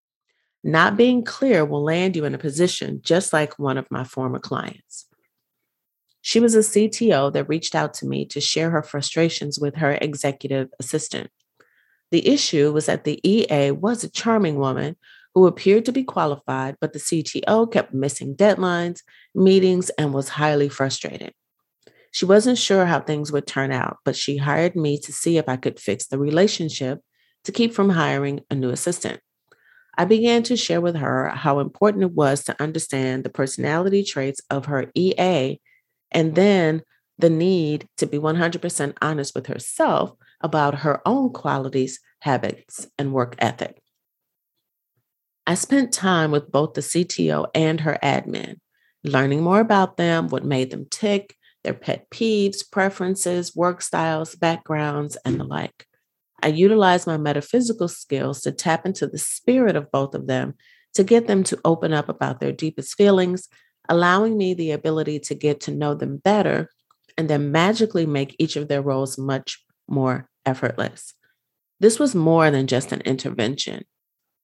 Not 0.64 0.96
being 0.96 1.24
clear 1.24 1.66
will 1.66 1.84
land 1.84 2.16
you 2.16 2.26
in 2.26 2.36
a 2.36 2.40
position 2.40 3.02
just 3.04 3.34
like 3.34 3.58
one 3.58 3.78
of 3.78 3.90
my 3.90 4.04
former 4.04 4.38
clients. 4.38 5.08
She 6.22 6.40
was 6.40 6.56
a 6.56 6.60
CTO 6.60 7.34
that 7.34 7.50
reached 7.50 7.76
out 7.76 7.94
to 7.96 8.06
me 8.06 8.26
to 8.26 8.40
share 8.40 8.70
her 8.70 8.84
frustrations 8.84 9.60
with 9.60 9.76
her 9.76 9.98
executive 10.02 10.70
assistant. 10.80 11.32
The 12.12 12.28
issue 12.28 12.72
was 12.72 12.86
that 12.86 13.06
the 13.06 13.20
EA 13.28 13.72
was 13.72 14.04
a 14.04 14.10
charming 14.10 14.58
woman 14.58 14.98
who 15.34 15.48
appeared 15.48 15.86
to 15.86 15.92
be 15.92 16.04
qualified, 16.04 16.76
but 16.82 16.94
the 16.94 17.00
CTO 17.00 17.72
kept 17.72 17.94
missing 17.94 18.36
deadlines, 18.36 19.02
meetings, 19.34 19.90
and 19.92 20.14
was 20.14 20.30
highly 20.30 20.70
frustrated. 20.70 21.34
She 22.12 22.26
wasn't 22.26 22.58
sure 22.58 22.86
how 22.86 23.00
things 23.00 23.32
would 23.32 23.48
turn 23.48 23.72
out, 23.72 24.00
but 24.04 24.18
she 24.18 24.38
hired 24.38 24.76
me 24.76 25.00
to 25.00 25.14
see 25.14 25.38
if 25.38 25.48
I 25.48 25.56
could 25.56 25.80
fix 25.80 26.08
the 26.08 26.20
relationship 26.20 27.00
to 27.46 27.54
keep 27.54 27.74
from 27.74 27.90
hiring 27.90 28.42
a 28.50 28.56
new 28.56 28.70
assistant. 28.70 29.22
I 29.98 30.06
began 30.06 30.44
to 30.44 30.58
share 30.58 30.82
with 30.82 30.96
her 30.98 31.30
how 31.30 31.60
important 31.60 32.04
it 32.04 32.12
was 32.12 32.44
to 32.44 32.62
understand 32.62 33.24
the 33.24 33.30
personality 33.30 34.04
traits 34.04 34.42
of 34.50 34.66
her 34.66 34.92
EA 34.94 35.60
and 36.12 36.36
then 36.36 36.82
the 37.18 37.30
need 37.30 37.88
to 37.98 38.08
be 38.08 38.18
100% 38.18 38.94
honest 39.02 39.36
with 39.36 39.48
herself 39.48 40.14
about 40.42 40.80
her 40.80 41.02
own 41.08 41.32
qualities, 41.32 42.00
habits, 42.20 42.88
and 42.98 43.14
work 43.14 43.36
ethic. 43.40 43.82
I 45.46 45.54
spent 45.56 45.94
time 45.94 46.32
with 46.32 46.52
both 46.52 46.74
the 46.74 46.82
CTO 46.82 47.48
and 47.54 47.82
her 47.82 47.98
admin, 48.04 48.58
learning 49.04 49.44
more 49.44 49.60
about 49.60 49.98
them, 49.98 50.28
what 50.28 50.46
made 50.46 50.72
them 50.72 50.86
tick, 50.90 51.36
their 51.64 51.74
pet 51.74 52.10
peeves, 52.10 52.64
preferences, 52.70 53.56
work 53.56 53.82
styles, 53.82 54.36
backgrounds, 54.36 55.18
and 55.26 55.40
the 55.40 55.44
like. 55.44 55.86
I 56.44 56.48
utilized 56.48 57.06
my 57.06 57.18
metaphysical 57.18 57.88
skills 57.88 58.42
to 58.42 58.52
tap 58.52 58.86
into 58.86 59.08
the 59.08 59.20
spirit 59.20 59.76
of 59.76 59.92
both 59.92 60.16
of 60.16 60.28
them 60.28 60.56
to 60.94 61.04
get 61.04 61.28
them 61.28 61.44
to 61.44 61.60
open 61.64 61.94
up 61.94 62.10
about 62.10 62.40
their 62.40 62.52
deepest 62.52 62.96
feelings, 62.96 63.48
allowing 63.92 64.38
me 64.38 64.54
the 64.54 64.72
ability 64.72 65.20
to 65.20 65.36
get 65.36 65.60
to 65.60 65.70
know 65.70 65.94
them 65.94 66.16
better 66.16 66.70
and 67.18 67.30
then 67.30 67.52
magically 67.52 68.06
make 68.06 68.38
each 68.40 68.56
of 68.56 68.70
their 68.70 68.82
roles 68.82 69.18
much 69.18 69.62
more 69.90 70.30
effortless. 70.46 71.14
This 71.82 72.00
was 72.00 72.16
more 72.16 72.50
than 72.50 72.68
just 72.68 72.94
an 72.94 73.02
intervention 73.02 73.84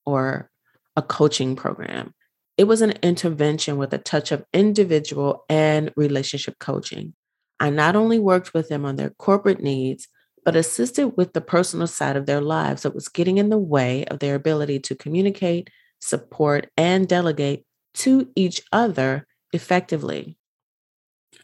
or 0.06 0.50
a 0.98 1.01
coaching 1.01 1.56
program. 1.56 2.13
It 2.58 2.66
was 2.66 2.82
an 2.82 2.96
intervention 3.01 3.77
with 3.77 3.94
a 3.94 3.98
touch 3.98 4.34
of 4.34 4.44
individual 4.51 5.46
and 5.48 5.94
relationship 5.96 6.60
coaching. 6.60 7.13
I 7.58 7.70
not 7.70 7.96
only 7.96 8.20
worked 8.20 8.54
with 8.54 8.68
them 8.68 8.84
on 8.84 8.98
their 8.98 9.12
corporate 9.12 9.62
needs, 9.62 10.10
but 10.44 10.58
assisted 10.58 11.16
with 11.16 11.32
the 11.32 11.42
personal 11.42 11.88
side 11.88 12.18
of 12.18 12.25
their 12.25 12.42
lives 12.42 12.82
that 12.82 12.96
was 12.96 13.08
getting 13.08 13.38
in 13.38 13.50
the 13.50 13.58
way 13.58 14.04
of 14.06 14.20
their 14.20 14.36
ability 14.36 14.80
to 14.80 14.96
communicate, 14.96 15.70
support, 16.01 16.70
and 16.75 17.08
delegate 17.08 17.63
to 17.94 18.30
each 18.36 18.62
other 18.72 19.26
effectively. 19.54 20.38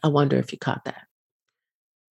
I 0.02 0.08
wonder 0.08 0.36
if 0.36 0.52
you 0.52 0.58
caught 0.58 0.84
that. 0.84 1.02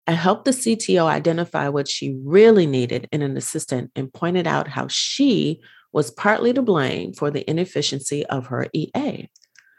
I 0.07 0.12
helped 0.12 0.45
the 0.45 0.50
CTO 0.50 1.07
identify 1.07 1.69
what 1.69 1.88
she 1.88 2.17
really 2.25 2.67
needed 2.67 3.09
in 3.11 3.23
an 3.23 3.37
assistant 3.37 3.91
and 3.97 4.12
pointed 4.12 4.47
out 4.47 4.69
how 4.69 4.87
she 4.88 5.61
was 5.93 6.11
partly 6.11 6.53
to 6.53 6.61
blame 6.61 7.14
for 7.14 7.31
the 7.31 7.49
inefficiency 7.49 8.26
of 8.26 8.49
her 8.49 8.67
EA. 8.75 9.29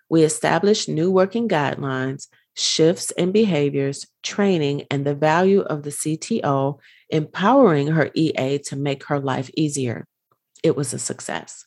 We 0.09 0.23
established 0.23 0.89
new 0.89 1.11
working 1.11 1.47
guidelines, 1.47 2.27
shifts 2.55 3.11
in 3.11 3.31
behaviors, 3.31 4.07
training, 4.23 4.85
and 4.89 5.05
the 5.05 5.13
value 5.13 5.61
of 5.61 5.83
the 5.83 5.89
CTO, 5.89 6.79
empowering 7.09 7.87
her 7.87 8.09
EA 8.15 8.59
to 8.59 8.75
make 8.75 9.03
her 9.05 9.19
life 9.19 9.51
easier. 9.55 10.07
It 10.63 10.75
was 10.75 10.93
a 10.93 10.99
success. 10.99 11.65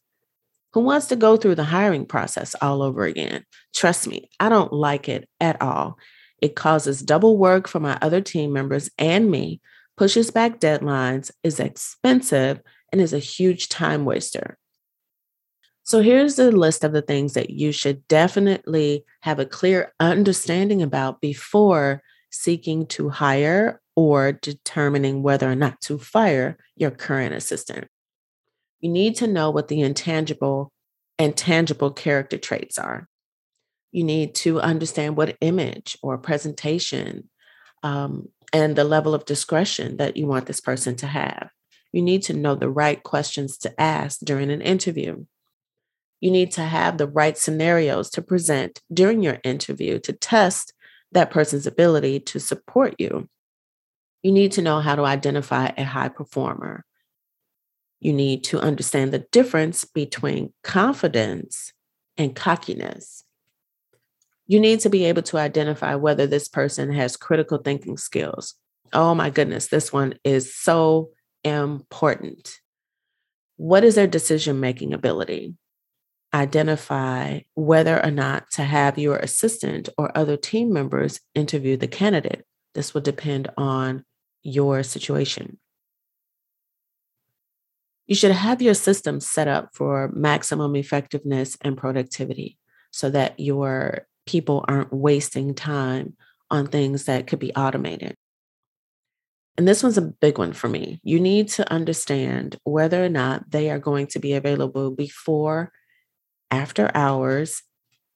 Who 0.74 0.80
wants 0.80 1.06
to 1.06 1.16
go 1.16 1.36
through 1.36 1.54
the 1.54 1.64
hiring 1.64 2.06
process 2.06 2.54
all 2.60 2.82
over 2.82 3.04
again? 3.04 3.44
Trust 3.74 4.06
me, 4.06 4.28
I 4.38 4.48
don't 4.48 4.72
like 4.72 5.08
it 5.08 5.28
at 5.40 5.60
all. 5.62 5.98
It 6.40 6.56
causes 6.56 7.02
double 7.02 7.36
work 7.36 7.66
for 7.66 7.80
my 7.80 7.98
other 8.00 8.20
team 8.20 8.52
members 8.52 8.90
and 8.98 9.30
me, 9.30 9.60
pushes 9.96 10.30
back 10.30 10.60
deadlines, 10.60 11.30
is 11.42 11.58
expensive, 11.58 12.60
and 12.92 13.00
is 13.00 13.12
a 13.12 13.18
huge 13.18 13.68
time 13.68 14.04
waster. 14.04 14.58
So 15.82 16.02
here's 16.02 16.36
the 16.36 16.52
list 16.52 16.84
of 16.84 16.92
the 16.92 17.02
things 17.02 17.32
that 17.32 17.48
you 17.50 17.72
should 17.72 18.06
definitely 18.08 19.04
have 19.22 19.38
a 19.38 19.46
clear 19.46 19.94
understanding 19.98 20.82
about 20.82 21.22
before 21.22 22.02
seeking 22.30 22.86
to 22.88 23.08
hire 23.08 23.80
or 23.96 24.32
determining 24.32 25.22
whether 25.22 25.50
or 25.50 25.54
not 25.54 25.80
to 25.80 25.98
fire 25.98 26.58
your 26.76 26.90
current 26.90 27.34
assistant. 27.34 27.88
You 28.80 28.90
need 28.90 29.16
to 29.16 29.26
know 29.26 29.50
what 29.50 29.68
the 29.68 29.80
intangible 29.80 30.72
and 31.18 31.36
tangible 31.36 31.90
character 31.90 32.38
traits 32.38 32.78
are. 32.78 33.08
You 33.90 34.04
need 34.04 34.34
to 34.36 34.60
understand 34.60 35.16
what 35.16 35.36
image 35.40 35.96
or 36.02 36.18
presentation 36.18 37.28
um, 37.82 38.28
and 38.52 38.76
the 38.76 38.84
level 38.84 39.14
of 39.14 39.24
discretion 39.24 39.96
that 39.96 40.16
you 40.16 40.26
want 40.26 40.46
this 40.46 40.60
person 40.60 40.94
to 40.96 41.06
have. 41.06 41.50
You 41.92 42.02
need 42.02 42.22
to 42.24 42.34
know 42.34 42.54
the 42.54 42.70
right 42.70 43.02
questions 43.02 43.56
to 43.58 43.80
ask 43.80 44.20
during 44.20 44.50
an 44.50 44.60
interview. 44.60 45.24
You 46.20 46.30
need 46.30 46.52
to 46.52 46.62
have 46.62 46.98
the 46.98 47.06
right 47.06 47.36
scenarios 47.38 48.10
to 48.10 48.22
present 48.22 48.80
during 48.92 49.22
your 49.22 49.38
interview 49.44 49.98
to 50.00 50.12
test 50.12 50.72
that 51.12 51.30
person's 51.30 51.66
ability 51.66 52.20
to 52.20 52.40
support 52.40 52.94
you. 52.98 53.28
You 54.22 54.32
need 54.32 54.52
to 54.52 54.62
know 54.62 54.80
how 54.80 54.96
to 54.96 55.04
identify 55.04 55.70
a 55.76 55.84
high 55.84 56.08
performer. 56.08 56.84
You 58.00 58.12
need 58.12 58.44
to 58.44 58.60
understand 58.60 59.12
the 59.12 59.26
difference 59.32 59.84
between 59.84 60.52
confidence 60.62 61.72
and 62.16 62.34
cockiness. 62.34 63.24
You 64.46 64.60
need 64.60 64.80
to 64.80 64.90
be 64.90 65.04
able 65.04 65.22
to 65.22 65.38
identify 65.38 65.94
whether 65.94 66.26
this 66.26 66.48
person 66.48 66.92
has 66.92 67.16
critical 67.16 67.58
thinking 67.58 67.96
skills. 67.96 68.54
Oh 68.92 69.14
my 69.14 69.30
goodness, 69.30 69.66
this 69.66 69.92
one 69.92 70.14
is 70.24 70.54
so 70.54 71.10
important. 71.44 72.60
What 73.56 73.84
is 73.84 73.96
their 73.96 74.06
decision 74.06 74.60
making 74.60 74.94
ability? 74.94 75.54
Identify 76.32 77.40
whether 77.54 78.02
or 78.02 78.10
not 78.10 78.50
to 78.52 78.62
have 78.62 78.98
your 78.98 79.16
assistant 79.16 79.88
or 79.98 80.16
other 80.16 80.36
team 80.36 80.72
members 80.72 81.20
interview 81.34 81.76
the 81.76 81.88
candidate. 81.88 82.44
This 82.74 82.94
will 82.94 83.00
depend 83.00 83.48
on 83.56 84.04
your 84.42 84.82
situation. 84.82 85.58
You 88.08 88.14
should 88.14 88.32
have 88.32 88.62
your 88.62 88.74
system 88.74 89.20
set 89.20 89.48
up 89.48 89.74
for 89.74 90.10
maximum 90.14 90.74
effectiveness 90.76 91.58
and 91.60 91.76
productivity 91.76 92.58
so 92.90 93.10
that 93.10 93.38
your 93.38 94.06
people 94.26 94.64
aren't 94.66 94.92
wasting 94.92 95.54
time 95.54 96.16
on 96.50 96.66
things 96.66 97.04
that 97.04 97.26
could 97.26 97.38
be 97.38 97.54
automated. 97.54 98.16
And 99.58 99.68
this 99.68 99.82
one's 99.82 99.98
a 99.98 100.02
big 100.02 100.38
one 100.38 100.54
for 100.54 100.68
me. 100.68 101.00
You 101.02 101.20
need 101.20 101.48
to 101.48 101.70
understand 101.70 102.56
whether 102.64 103.04
or 103.04 103.10
not 103.10 103.50
they 103.50 103.70
are 103.70 103.78
going 103.78 104.06
to 104.08 104.18
be 104.18 104.32
available 104.32 104.90
before, 104.90 105.70
after 106.50 106.90
hours, 106.94 107.62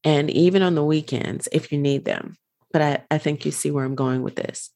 and 0.05 0.31
even 0.31 0.63
on 0.63 0.75
the 0.75 0.85
weekends 0.85 1.49
if 1.53 1.71
you 1.71 1.79
need 1.79 2.07
them. 2.07 2.37
But 2.73 2.81
I, 2.81 3.05
I 3.11 3.19
think 3.19 3.45
you 3.45 3.51
see 3.51 3.71
where 3.71 3.85
I'm 3.85 3.95
going 3.95 4.23
with 4.23 4.37
this. 4.37 4.71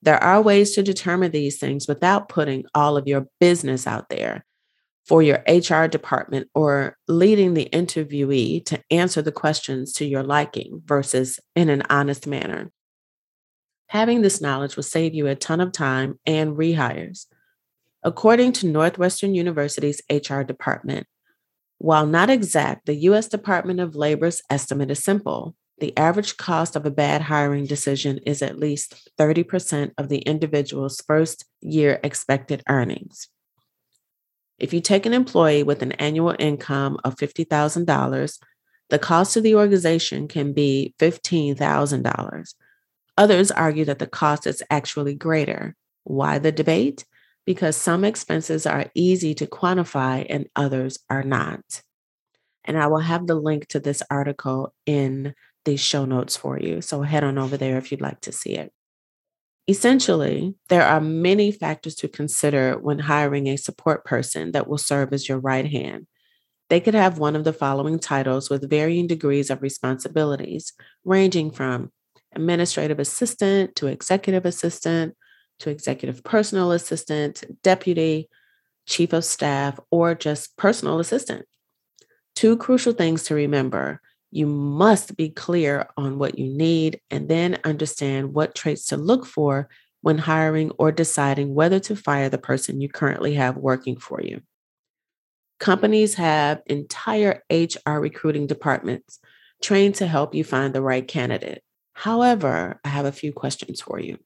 There 0.00 0.22
are 0.22 0.40
ways 0.40 0.74
to 0.76 0.82
determine 0.82 1.32
these 1.32 1.58
things 1.58 1.86
without 1.86 2.30
putting 2.30 2.64
all 2.74 2.96
of 2.96 3.06
your 3.06 3.26
business 3.38 3.86
out 3.86 4.08
there 4.08 4.46
for 5.06 5.22
your 5.22 5.42
HR 5.48 5.86
department 5.86 6.48
or 6.54 6.96
leading 7.08 7.54
the 7.54 7.68
interviewee 7.72 8.64
to 8.66 8.82
answer 8.90 9.20
the 9.22 9.32
questions 9.32 9.92
to 9.94 10.04
your 10.04 10.22
liking 10.22 10.80
versus 10.84 11.40
in 11.56 11.68
an 11.68 11.82
honest 11.90 12.26
manner. 12.26 12.70
Having 13.88 14.22
this 14.22 14.40
knowledge 14.40 14.76
will 14.76 14.82
save 14.82 15.14
you 15.14 15.26
a 15.26 15.34
ton 15.34 15.60
of 15.60 15.72
time 15.72 16.18
and 16.24 16.56
rehires. 16.56 17.26
According 18.02 18.52
to 18.54 18.66
Northwestern 18.66 19.34
University's 19.34 20.00
HR 20.10 20.42
department, 20.42 21.06
While 21.78 22.06
not 22.06 22.30
exact, 22.30 22.86
the 22.86 22.94
U.S. 23.10 23.26
Department 23.26 23.80
of 23.80 23.96
Labor's 23.96 24.40
estimate 24.48 24.90
is 24.92 25.02
simple. 25.02 25.56
The 25.78 25.96
average 25.98 26.36
cost 26.36 26.76
of 26.76 26.86
a 26.86 26.92
bad 26.92 27.22
hiring 27.22 27.66
decision 27.66 28.20
is 28.24 28.40
at 28.40 28.56
least 28.56 29.10
30% 29.18 29.90
of 29.98 30.08
the 30.08 30.18
individual's 30.18 31.00
first 31.04 31.44
year 31.60 31.98
expected 32.04 32.62
earnings. 32.68 33.28
If 34.58 34.72
you 34.72 34.80
take 34.80 35.06
an 35.06 35.14
employee 35.14 35.62
with 35.62 35.82
an 35.82 35.92
annual 35.92 36.34
income 36.38 36.98
of 37.04 37.16
$50,000, 37.16 38.38
the 38.90 38.98
cost 38.98 39.32
to 39.34 39.40
the 39.40 39.54
organization 39.54 40.28
can 40.28 40.52
be 40.52 40.94
$15,000. 40.98 42.54
Others 43.16 43.50
argue 43.50 43.84
that 43.84 43.98
the 43.98 44.06
cost 44.06 44.46
is 44.46 44.62
actually 44.70 45.14
greater. 45.14 45.74
Why 46.04 46.38
the 46.38 46.52
debate? 46.52 47.04
Because 47.44 47.76
some 47.76 48.04
expenses 48.04 48.66
are 48.66 48.90
easy 48.94 49.34
to 49.34 49.46
quantify 49.46 50.26
and 50.28 50.48
others 50.54 50.98
are 51.10 51.22
not. 51.22 51.82
And 52.64 52.78
I 52.78 52.86
will 52.86 52.98
have 52.98 53.26
the 53.26 53.34
link 53.34 53.66
to 53.68 53.80
this 53.80 54.02
article 54.10 54.74
in 54.86 55.34
the 55.64 55.76
show 55.76 56.04
notes 56.04 56.36
for 56.36 56.58
you. 56.58 56.80
So 56.80 57.02
head 57.02 57.24
on 57.24 57.38
over 57.38 57.56
there 57.56 57.78
if 57.78 57.90
you'd 57.90 58.00
like 58.00 58.20
to 58.22 58.32
see 58.32 58.56
it. 58.56 58.72
Essentially, 59.68 60.54
there 60.68 60.84
are 60.84 61.00
many 61.00 61.52
factors 61.52 61.94
to 61.96 62.08
consider 62.08 62.78
when 62.78 62.98
hiring 62.98 63.46
a 63.46 63.56
support 63.56 64.04
person 64.04 64.52
that 64.52 64.68
will 64.68 64.78
serve 64.78 65.12
as 65.12 65.28
your 65.28 65.38
right 65.38 65.70
hand. 65.70 66.06
They 66.68 66.80
could 66.80 66.94
have 66.94 67.18
one 67.18 67.36
of 67.36 67.44
the 67.44 67.52
following 67.52 67.98
titles 67.98 68.50
with 68.50 68.68
varying 68.68 69.06
degrees 69.06 69.50
of 69.50 69.62
responsibilities, 69.62 70.72
ranging 71.04 71.50
from 71.50 71.92
administrative 72.34 72.98
assistant 72.98 73.76
to 73.76 73.86
executive 73.86 74.46
assistant 74.46 75.14
to 75.60 75.70
executive 75.70 76.24
personal 76.24 76.72
assistant, 76.72 77.44
deputy, 77.62 78.28
chief 78.86 79.12
of 79.12 79.24
staff, 79.24 79.78
or 79.90 80.14
just 80.14 80.56
personal 80.56 80.98
assistant. 80.98 81.46
Two 82.34 82.56
crucial 82.56 82.92
things 82.92 83.22
to 83.24 83.34
remember 83.34 84.00
you 84.32 84.46
must 84.46 85.14
be 85.14 85.28
clear 85.28 85.86
on 85.96 86.18
what 86.18 86.38
you 86.38 86.48
need 86.48 87.00
and 87.10 87.28
then 87.28 87.58
understand 87.64 88.32
what 88.32 88.54
traits 88.54 88.86
to 88.86 88.96
look 88.96 89.26
for 89.26 89.68
when 90.00 90.18
hiring 90.18 90.70
or 90.78 90.90
deciding 90.90 91.54
whether 91.54 91.78
to 91.78 91.94
fire 91.94 92.30
the 92.30 92.38
person 92.38 92.80
you 92.80 92.88
currently 92.88 93.34
have 93.34 93.56
working 93.58 93.96
for 93.96 94.22
you. 94.22 94.40
Companies 95.60 96.14
have 96.14 96.62
entire 96.66 97.42
HR 97.50 97.98
recruiting 97.98 98.46
departments 98.46 99.20
trained 99.62 99.96
to 99.96 100.06
help 100.06 100.34
you 100.34 100.42
find 100.42 100.74
the 100.74 100.82
right 100.82 101.06
candidate. 101.06 101.62
However, 101.92 102.80
I 102.84 102.88
have 102.88 103.04
a 103.04 103.12
few 103.12 103.32
questions 103.34 103.82
for 103.82 104.00
you. 104.00 104.18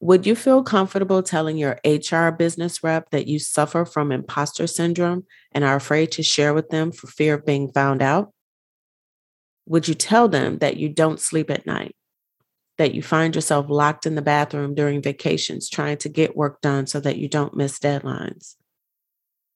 Would 0.00 0.26
you 0.26 0.36
feel 0.36 0.62
comfortable 0.62 1.22
telling 1.22 1.56
your 1.56 1.80
HR 1.86 2.28
business 2.28 2.84
rep 2.84 3.08
that 3.10 3.26
you 3.26 3.38
suffer 3.38 3.86
from 3.86 4.12
imposter 4.12 4.66
syndrome 4.66 5.24
and 5.52 5.64
are 5.64 5.76
afraid 5.76 6.12
to 6.12 6.22
share 6.22 6.52
with 6.52 6.68
them 6.68 6.92
for 6.92 7.06
fear 7.06 7.34
of 7.34 7.46
being 7.46 7.72
found 7.72 8.02
out? 8.02 8.30
Would 9.66 9.88
you 9.88 9.94
tell 9.94 10.28
them 10.28 10.58
that 10.58 10.76
you 10.76 10.88
don't 10.88 11.20
sleep 11.20 11.50
at 11.50 11.66
night? 11.66 11.96
That 12.78 12.94
you 12.94 13.02
find 13.02 13.34
yourself 13.34 13.66
locked 13.68 14.06
in 14.06 14.14
the 14.14 14.22
bathroom 14.22 14.74
during 14.74 15.02
vacations 15.02 15.68
trying 15.68 15.96
to 15.98 16.08
get 16.08 16.36
work 16.36 16.60
done 16.60 16.86
so 16.86 17.00
that 17.00 17.16
you 17.16 17.28
don't 17.28 17.56
miss 17.56 17.78
deadlines? 17.78 18.54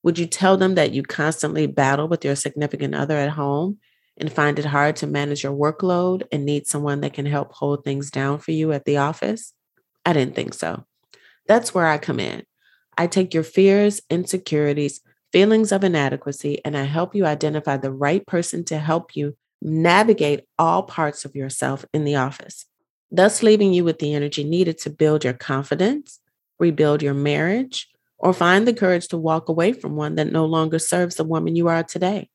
Would 0.03 0.19
you 0.19 0.27
tell 0.27 0.57
them 0.57 0.75
that 0.75 0.93
you 0.93 1.03
constantly 1.03 1.67
battle 1.67 2.09
with 2.09 2.25
your 2.25 2.35
significant 2.35 2.95
other 2.95 3.17
at 3.17 3.31
home 3.31 3.79
and 4.17 4.33
find 4.33 4.59
it 4.59 4.65
hard 4.65 4.97
to 4.97 5.07
manage 5.07 5.45
your 5.45 5.53
workload 5.53 6.27
and 6.33 6.45
need 6.45 6.67
someone 6.67 7.03
that 7.03 7.13
can 7.13 7.27
help 7.27 7.53
hold 7.53 7.85
things 7.85 8.11
down 8.11 8.39
for 8.39 8.51
you 8.53 8.73
at 8.73 8.87
the 8.87 8.97
office? 8.97 9.53
I 10.05 10.13
didn't 10.15 10.35
think 10.35 10.55
so. 10.55 10.85
That's 11.47 11.75
where 11.75 11.87
I 11.87 11.99
come 11.99 12.19
in. 12.19 12.45
I 12.97 13.07
take 13.07 13.35
your 13.35 13.43
fears, 13.43 14.01
insecurities, 14.11 15.01
feelings 15.33 15.73
of 15.73 15.85
inadequacy, 15.85 16.61
and 16.65 16.77
I 16.77 16.85
help 16.85 17.15
you 17.15 17.27
identify 17.27 17.77
the 17.77 17.93
right 17.93 18.27
person 18.27 18.65
to 18.67 18.79
help 18.79 19.15
you 19.15 19.37
navigate 19.63 20.45
all 20.59 20.83
parts 20.83 21.25
of 21.25 21.37
yourself 21.37 21.85
in 21.93 22.05
the 22.05 22.17
office, 22.17 22.67
thus 23.11 23.43
leaving 23.43 23.73
you 23.73 23.85
with 23.85 23.99
the 23.99 24.15
energy 24.15 24.45
needed 24.45 24.79
to 24.79 24.91
build 24.91 25.25
your 25.25 25.35
confidence, 25.35 26.21
rebuild 26.59 27.03
your 27.03 27.15
marriage, 27.15 27.89
or 28.19 28.33
find 28.33 28.67
the 28.67 28.75
courage 28.75 29.09
to 29.09 29.17
walk 29.17 29.49
away 29.49 29.73
from 29.73 29.97
one 29.97 30.15
that 30.17 30.31
no 30.31 30.45
longer 30.45 30.79
serves 30.79 31.17
the 31.17 31.25
woman 31.25 31.57
you 31.57 31.69
are 31.69 31.83
today. 31.83 32.29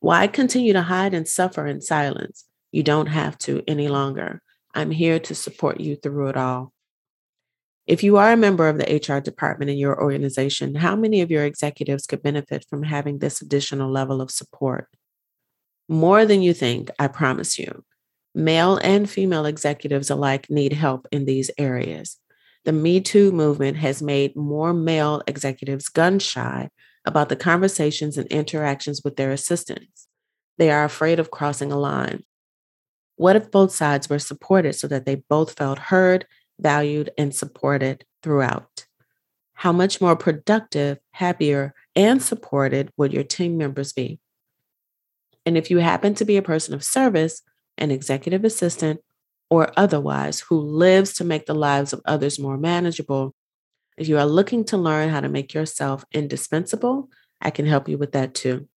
Why 0.00 0.26
continue 0.26 0.72
to 0.72 0.82
hide 0.82 1.14
and 1.14 1.28
suffer 1.28 1.66
in 1.66 1.80
silence? 1.80 2.44
You 2.70 2.82
don't 2.82 3.06
have 3.06 3.36
to 3.38 3.62
any 3.68 3.88
longer. 3.88 4.42
I'm 4.74 4.90
here 4.90 5.18
to 5.20 5.34
support 5.34 5.80
you 5.80 5.96
through 5.96 6.28
it 6.28 6.36
all. 6.36 6.72
If 7.86 8.02
you 8.04 8.16
are 8.16 8.32
a 8.32 8.36
member 8.36 8.68
of 8.68 8.78
the 8.78 8.96
HR 8.96 9.20
department 9.20 9.70
in 9.70 9.76
your 9.76 10.00
organization, 10.00 10.76
how 10.76 10.94
many 10.94 11.20
of 11.20 11.30
your 11.30 11.44
executives 11.44 12.06
could 12.06 12.22
benefit 12.22 12.64
from 12.70 12.84
having 12.84 13.18
this 13.18 13.42
additional 13.42 13.90
level 13.90 14.22
of 14.22 14.30
support? 14.30 14.88
More 15.88 16.24
than 16.24 16.42
you 16.42 16.54
think, 16.54 16.90
I 16.98 17.08
promise 17.08 17.58
you. 17.58 17.84
Male 18.34 18.78
and 18.78 19.08
female 19.08 19.44
executives 19.44 20.08
alike 20.10 20.48
need 20.48 20.72
help 20.72 21.06
in 21.12 21.24
these 21.26 21.50
areas. 21.58 22.18
The 22.64 22.72
Me 22.72 23.00
Too 23.00 23.32
movement 23.32 23.76
has 23.78 24.00
made 24.00 24.36
more 24.36 24.72
male 24.72 25.22
executives 25.26 25.88
gun 25.88 26.18
shy 26.18 26.70
about 27.04 27.28
the 27.28 27.36
conversations 27.36 28.16
and 28.16 28.26
interactions 28.28 29.02
with 29.04 29.16
their 29.16 29.32
assistants. 29.32 30.06
They 30.58 30.70
are 30.70 30.84
afraid 30.84 31.18
of 31.18 31.30
crossing 31.30 31.72
a 31.72 31.78
line. 31.78 32.22
What 33.16 33.36
if 33.36 33.50
both 33.50 33.72
sides 33.72 34.08
were 34.08 34.18
supported 34.18 34.74
so 34.74 34.86
that 34.88 35.04
they 35.04 35.16
both 35.16 35.58
felt 35.58 35.78
heard, 35.78 36.26
valued, 36.58 37.10
and 37.18 37.34
supported 37.34 38.04
throughout? 38.22 38.86
How 39.54 39.72
much 39.72 40.00
more 40.00 40.16
productive, 40.16 40.98
happier, 41.12 41.74
and 41.94 42.22
supported 42.22 42.90
would 42.96 43.12
your 43.12 43.24
team 43.24 43.58
members 43.58 43.92
be? 43.92 44.20
And 45.44 45.56
if 45.56 45.70
you 45.70 45.78
happen 45.78 46.14
to 46.14 46.24
be 46.24 46.36
a 46.36 46.42
person 46.42 46.74
of 46.74 46.84
service, 46.84 47.42
an 47.78 47.90
executive 47.90 48.44
assistant, 48.44 49.00
or 49.50 49.72
otherwise 49.76 50.40
who 50.40 50.58
lives 50.58 51.12
to 51.14 51.24
make 51.24 51.46
the 51.46 51.54
lives 51.54 51.92
of 51.92 52.00
others 52.04 52.38
more 52.38 52.56
manageable, 52.56 53.34
if 53.96 54.08
you 54.08 54.18
are 54.18 54.26
looking 54.26 54.64
to 54.64 54.76
learn 54.76 55.10
how 55.10 55.20
to 55.20 55.28
make 55.28 55.52
yourself 55.52 56.04
indispensable, 56.12 57.10
I 57.40 57.50
can 57.50 57.66
help 57.66 57.88
you 57.88 57.98
with 57.98 58.12
that 58.12 58.34
too. 58.34 58.68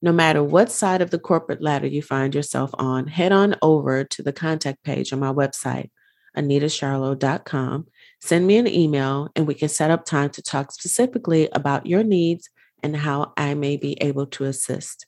No 0.00 0.10
matter 0.10 0.42
what 0.42 0.72
side 0.72 1.00
of 1.00 1.10
the 1.10 1.18
corporate 1.18 1.62
ladder 1.62 1.86
you 1.86 2.02
find 2.02 2.34
yourself 2.34 2.70
on, 2.74 3.06
head 3.06 3.30
on 3.30 3.54
over 3.62 4.02
to 4.02 4.22
the 4.22 4.32
contact 4.32 4.82
page 4.82 5.12
on 5.12 5.20
my 5.20 5.32
website, 5.32 5.90
anitasharlow.com. 6.36 7.86
Send 8.20 8.46
me 8.46 8.56
an 8.56 8.66
email 8.66 9.28
and 9.36 9.46
we 9.46 9.54
can 9.54 9.68
set 9.68 9.92
up 9.92 10.04
time 10.04 10.30
to 10.30 10.42
talk 10.42 10.72
specifically 10.72 11.48
about 11.52 11.86
your 11.86 12.02
needs 12.02 12.50
and 12.82 12.96
how 12.96 13.32
I 13.36 13.54
may 13.54 13.76
be 13.76 13.96
able 14.02 14.26
to 14.26 14.44
assist. 14.44 15.06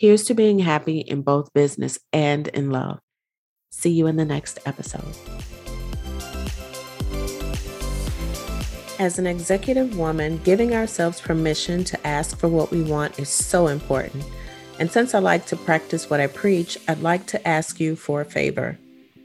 Here's 0.00 0.24
to 0.24 0.34
being 0.34 0.60
happy 0.60 1.00
in 1.00 1.20
both 1.20 1.52
business 1.52 1.98
and 2.10 2.48
in 2.48 2.70
love. 2.70 3.00
See 3.70 3.90
you 3.90 4.06
in 4.06 4.16
the 4.16 4.24
next 4.24 4.58
episode. 4.64 5.14
As 8.98 9.18
an 9.18 9.26
executive 9.26 9.98
woman, 9.98 10.40
giving 10.42 10.74
ourselves 10.74 11.20
permission 11.20 11.84
to 11.84 12.06
ask 12.06 12.38
for 12.38 12.48
what 12.48 12.70
we 12.70 12.82
want 12.82 13.18
is 13.18 13.28
so 13.28 13.66
important. 13.66 14.24
And 14.78 14.90
since 14.90 15.14
I 15.14 15.18
like 15.18 15.44
to 15.48 15.56
practice 15.56 16.08
what 16.08 16.18
I 16.18 16.28
preach, 16.28 16.78
I'd 16.88 17.02
like 17.02 17.26
to 17.26 17.46
ask 17.46 17.78
you 17.78 17.94
for 17.94 18.22
a 18.22 18.24
favor. 18.24 18.78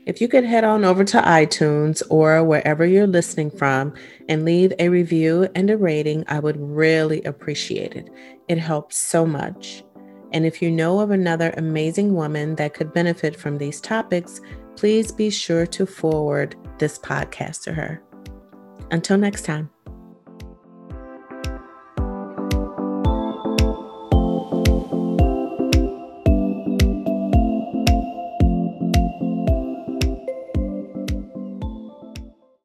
If 0.05 0.19
you 0.19 0.27
could 0.27 0.43
head 0.43 0.65
on 0.65 0.83
over 0.83 1.05
to 1.05 1.21
iTunes 1.21 2.03
or 2.09 2.43
wherever 2.43 2.85
you're 2.85 3.07
listening 3.07 3.49
from 3.49 3.93
and 4.27 4.43
leave 4.43 4.73
a 4.77 4.89
review 4.89 5.47
and 5.55 5.69
a 5.69 5.77
rating, 5.77 6.25
I 6.27 6.39
would 6.39 6.57
really 6.59 7.23
appreciate 7.23 7.95
it. 7.95 8.09
It 8.49 8.57
helps 8.57 8.97
so 8.97 9.25
much. 9.25 9.84
And 10.35 10.45
if 10.45 10.61
you 10.61 10.69
know 10.69 10.99
of 10.99 11.11
another 11.11 11.53
amazing 11.55 12.13
woman 12.13 12.55
that 12.55 12.73
could 12.73 12.91
benefit 12.91 13.37
from 13.37 13.57
these 13.57 13.79
topics, 13.79 14.41
please 14.75 15.09
be 15.09 15.29
sure 15.29 15.65
to 15.67 15.85
forward 15.85 16.57
this 16.77 16.99
podcast 16.99 17.63
to 17.63 17.73
her. 17.73 18.03
Until 18.91 19.17
next 19.17 19.45
time. 19.45 19.69